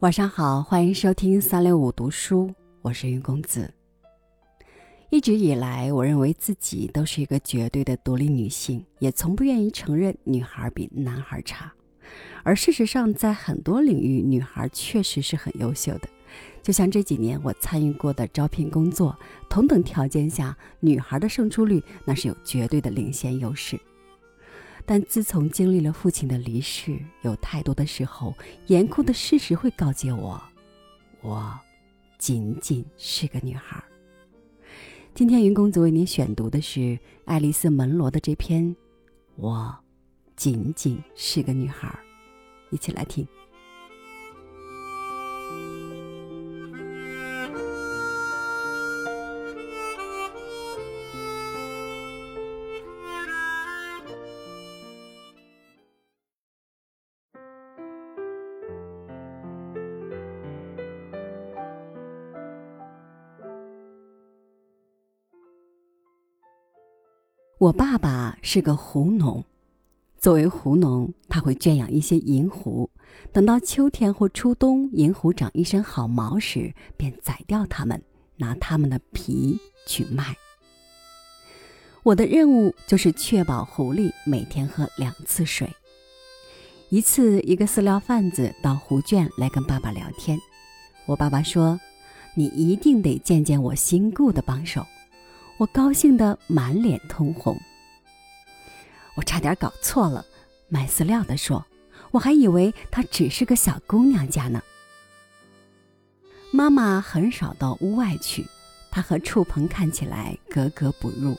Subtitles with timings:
[0.00, 2.50] 晚上好，欢迎收听三六五读书，
[2.80, 3.70] 我是云公子。
[5.10, 11.70] 一直以来，我认为自己都是一个绝对的独立女性，也从不愿意承认女孩比男孩差。
[12.42, 16.08] 而事实上，在很多领域，女孩确实是很优秀的。
[16.62, 19.14] 就像这几年我参与过的招聘工作，
[19.50, 23.78] 同等条件下，女孩的胜出率那是有绝对的领先优势。
[24.84, 28.34] 但自从经历了父亲的离世，有太多的时候，
[28.66, 30.42] 严酷的事实会告诫我，
[31.20, 31.58] 我
[32.18, 33.82] 仅仅是个女孩。
[35.14, 38.64] 今天云公子为您选读的是爱丽丝·门罗的这篇
[39.36, 39.76] 《我
[40.36, 41.88] 仅仅是个女孩》，
[42.74, 43.26] 一起来听。
[67.60, 69.44] 我爸爸是个胡农，
[70.18, 72.88] 作为胡农，他会圈养一些银狐，
[73.34, 78.02] 等到秋天或初冬，银狐长一身好毛时，便宰掉它们，
[78.38, 80.34] 拿它们的皮去卖。
[82.02, 85.68] 我的任务就是确保狐狸每天喝两次水。
[86.88, 90.38] 一次，一个饲料贩子到狐圈来跟爸爸聊天，
[91.04, 91.78] 我爸爸说
[92.34, 94.86] ：“你一定得见见我新雇的帮手。”
[95.60, 97.54] 我高兴得满脸通红。
[99.14, 100.24] 我差点搞错了，
[100.70, 101.62] 卖饲料的说
[102.12, 104.62] ：“我还以为她只是个小姑娘家呢。”
[106.50, 108.46] 妈妈很少到屋外去，
[108.90, 111.36] 她和触棚看起来格格不入。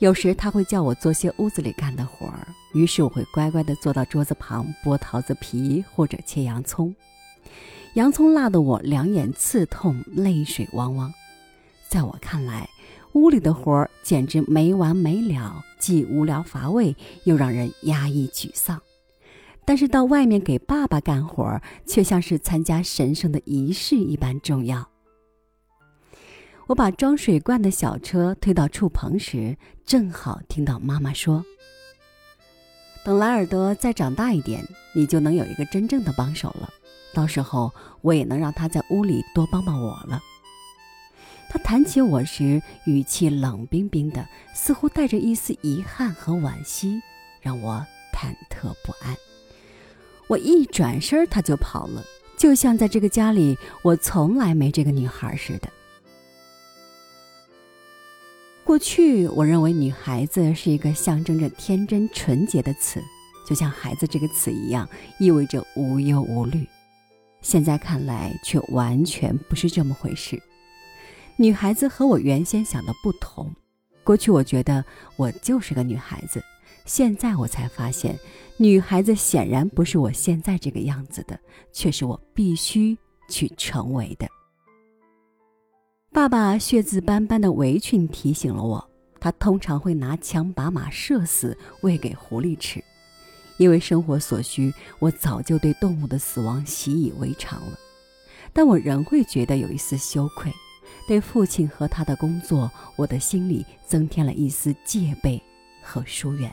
[0.00, 6.92] 有时她会叫我做些屋子里干的活儿，于是我会乖乖地坐到桌子旁剥桃子皮或者切洋葱。
[7.94, 11.14] 洋葱辣得我两眼刺痛，泪水汪汪。
[11.88, 12.68] 在我看来，
[13.14, 16.94] 屋里的活儿简直没完没了，既无聊乏味，
[17.24, 18.80] 又让人压抑沮丧。
[19.64, 24.88] 但是到外面给爸爸干活儿，却像是参加神圣的仪式一般重要。
[26.66, 31.44] 我把装水罐的小车推到畜棚时，正好听到妈妈说
[33.04, 36.68] ：“等莱尔德再长大一点，你就能有一个真正的帮手了。
[37.14, 40.20] 到时候我也能让他在屋里多帮帮我了。”
[41.54, 47.00] 他谈起我时，语气冷冰冰的，似乎带着一丝遗憾和惋惜，
[47.40, 47.74] 让我
[48.12, 49.14] 忐忑不安。
[50.26, 52.02] 我一转身，他就跑了，
[52.36, 55.68] 就像在这个家里我从来没这个女孩似的。
[58.64, 63.00] 过去，我认为女孩子是一个象征着天真纯洁的词，
[63.46, 64.88] 就像“孩子”这个词一样，
[65.20, 66.66] 意味着无忧无虑。
[67.42, 70.42] 现在看来，却完全不是这么回事。
[71.36, 73.52] 女孩子和我原先想的不同。
[74.04, 74.84] 过去我觉得
[75.16, 76.42] 我就是个女孩子，
[76.84, 78.18] 现在我才发现，
[78.56, 81.38] 女孩子显然不是我现在这个样子的，
[81.72, 82.96] 却是我必须
[83.28, 84.28] 去成为的。
[86.12, 92.82] 爸爸血渍斑斑的围裙提醒了我，他通常会拿枪把马射死，喂给狐狸吃。
[93.56, 97.78] 因为生活所需，我早就对动物的死亡习以为常了，
[98.52, 100.52] 但我仍会觉得有一丝羞愧。
[101.06, 105.42] 对父亲和他的工作，我的心里增添了一丝戒备
[105.82, 106.52] 和疏远。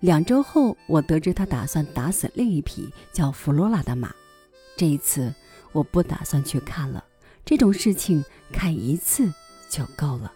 [0.00, 4.14] 两周后，我得知他打算打死另一匹叫弗罗拉的马。
[4.76, 5.32] 这一次，
[5.72, 7.02] 我不打算去看了。
[7.44, 9.32] 这种事情看一次
[9.70, 10.32] 就够了。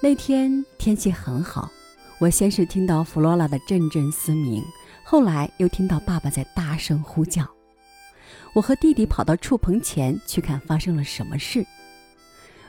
[0.00, 1.70] 那天天气很好，
[2.18, 4.62] 我先是听到弗罗拉的阵阵嘶鸣，
[5.04, 7.48] 后来又听到爸爸在大声呼叫。
[8.54, 11.64] 我和弟弟跑到畜棚前去看发生了什么事。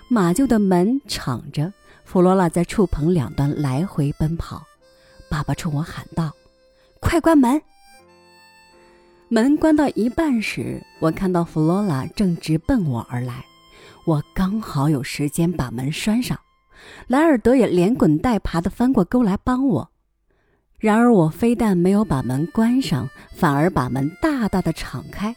[0.10, 1.72] 马厩的门敞着，
[2.06, 4.63] 弗罗拉在畜棚两端来回奔跑。
[5.30, 6.31] 爸爸冲我喊道
[7.02, 7.62] ：“快关门！”
[9.30, 13.44] 门关到一半时，我看到弗罗拉正直奔我而来，
[14.06, 16.40] 我刚好有时间把门拴上。
[17.07, 19.90] 莱尔德也连滚带爬地翻过沟来帮我。
[20.78, 25.36] 然而我非但没有把门关上，反而把门大大的敞开。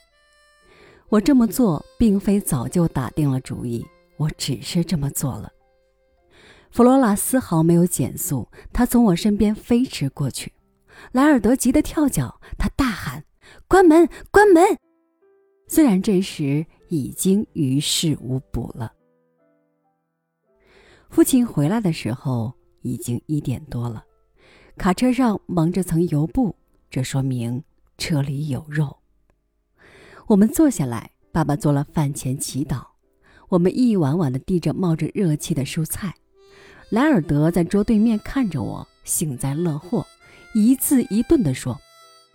[1.09, 3.87] 我这么做并非早就打定了主意，
[4.17, 5.51] 我只是这么做了。
[6.71, 10.53] 弗罗拉丝毫没有减速，她从我身边飞驰过去。
[11.13, 13.23] 莱尔德急得跳脚，他大喊
[13.69, 14.63] ：“关门，关门！”
[15.69, 18.93] 虽然这时已经于事无补了。
[21.11, 24.05] 父亲回来的时候已经一点多了，
[24.77, 26.57] 卡车上蒙着层油布，
[26.91, 27.63] 这说明
[27.99, 28.97] 车里有肉，
[30.29, 32.85] 我们坐下来，爸爸做了饭前祈祷，
[33.49, 36.13] 我们一碗碗的递着冒着热气的蔬菜。
[36.91, 40.05] 莱尔德在桌对面看着我，幸灾乐祸，
[40.53, 41.79] 一字一顿地说：“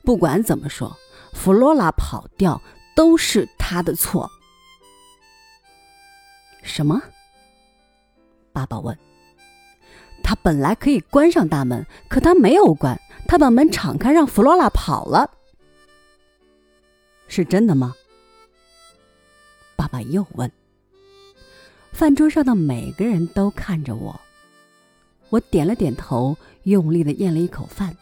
[0.06, 0.96] 不管怎么说，
[1.34, 2.62] 弗罗拉跑掉
[2.96, 4.32] 都是他的错。”
[6.64, 7.02] 什么？
[8.54, 8.98] 爸爸问。
[10.24, 12.98] 他本来可以关上大门，可他没有关，
[13.28, 15.30] 他把门敞开，让弗罗拉跑了。
[17.32, 17.96] 是真的吗？
[19.78, 20.52] 爸爸又问。
[21.94, 24.20] 饭桌上的每个人都看着我。
[25.30, 27.96] 我点了点头，用力的咽了一口饭，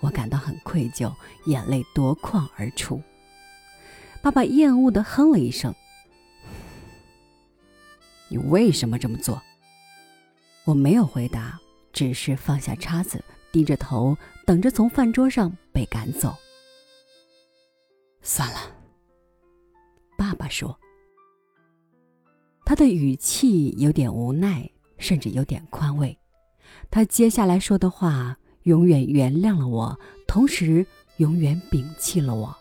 [0.00, 1.10] 我感到很愧疚，
[1.46, 3.02] 眼泪夺眶而出。
[4.20, 5.74] 爸爸厌恶的哼了一声
[8.28, 9.40] ：“你为什么这么做？”
[10.66, 11.58] 我没有回答，
[11.90, 16.36] 只是放下叉子，低着头等着从饭桌上被赶走。
[18.26, 18.58] 算了，
[20.16, 20.80] 爸爸说，
[22.64, 26.18] 他的语气有点无奈，甚至有点宽慰。
[26.90, 30.86] 他接下来说的话，永远原谅了我，同时
[31.18, 32.56] 永远摒弃了我。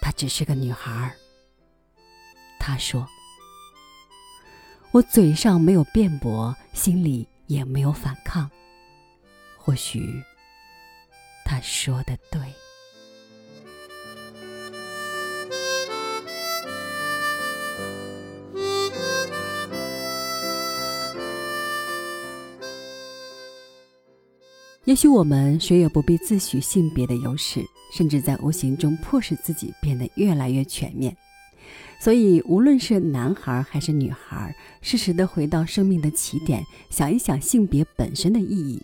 [0.00, 1.12] 她只是个女孩儿。
[2.58, 3.06] 他说
[4.90, 8.50] ：“我嘴上没有辩驳，心里也没有反抗。
[9.56, 10.20] 或许，
[11.44, 12.40] 他说的对。”
[24.84, 31.16] 也许我们谁也不必自诩性别的优势，甚至在无形中迫使自己变得越来越全面。
[32.00, 38.82] 所以，无论是男孩还是女孩，适时的回到生命的起点，想一想性别本身的意义。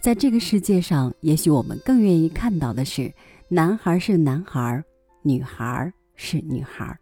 [0.00, 3.14] 在这个世界上，也许我们更愿意看到的是，
[3.48, 4.82] 男孩是男孩，
[5.22, 6.98] 女孩是女孩。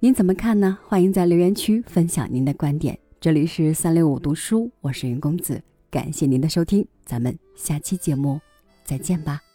[0.00, 0.78] 您怎么看呢？
[0.86, 2.98] 欢迎在留言区分享您的观点。
[3.20, 5.60] 这里是三六五读书，我是云公子。
[5.90, 8.40] 感谢您的收听，咱们下期节目
[8.84, 9.47] 再见吧。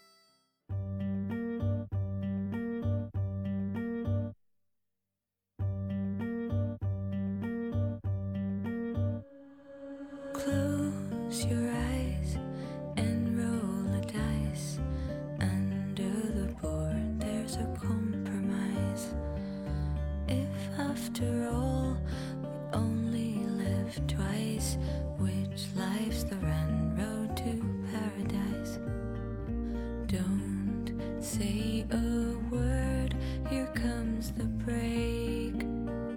[31.92, 33.16] a word,
[33.50, 35.64] here comes the break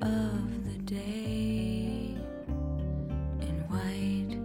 [0.03, 2.17] of the day.
[3.41, 4.39] In white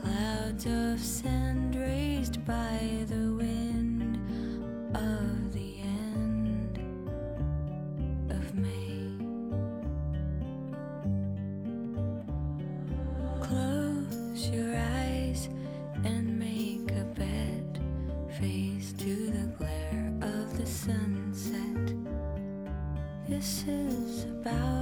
[0.00, 4.18] clouds of sand raised by the wind
[4.94, 6.78] of the end
[8.30, 8.95] of May.
[23.36, 24.75] This is about